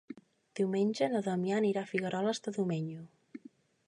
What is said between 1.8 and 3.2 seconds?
a Figueroles de Domenyo.